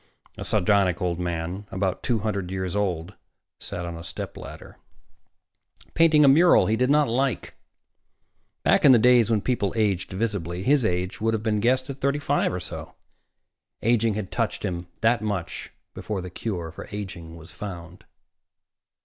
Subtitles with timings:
[0.35, 3.13] A sardonic old man, about two hundred years old,
[3.59, 4.77] sat on a stepladder,
[5.93, 7.53] painting a mural he did not like.
[8.63, 11.99] Back in the days when people aged visibly, his age would have been guessed at
[11.99, 12.95] thirty five or so.
[13.83, 18.05] Aging had touched him that much before the cure for aging was found.